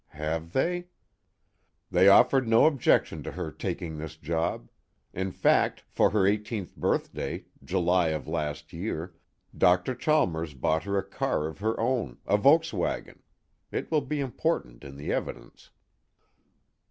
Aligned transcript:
(Have 0.15 0.53
they?) 0.53 0.87
"They 1.91 2.07
offered 2.07 2.47
no 2.47 2.65
objection 2.65 3.21
to 3.21 3.33
her 3.33 3.51
taking 3.51 3.99
this 3.99 4.15
job. 4.17 4.71
In 5.13 5.31
fact 5.31 5.81
for 5.87 6.09
her 6.09 6.25
eighteenth 6.25 6.75
birthday, 6.75 7.45
July 7.63 8.07
of 8.07 8.27
last 8.27 8.73
year, 8.73 9.13
Dr. 9.55 9.93
Chalmers 9.93 10.55
bought 10.55 10.85
her 10.85 10.97
a 10.97 11.03
car 11.07 11.45
of 11.45 11.59
her 11.59 11.79
own, 11.79 12.17
a 12.25 12.35
Volkswagen 12.39 13.19
it 13.71 13.91
will 13.91 14.01
be 14.01 14.19
important 14.19 14.83
in 14.83 14.97
the 14.97 15.13
evidence." 15.13 15.69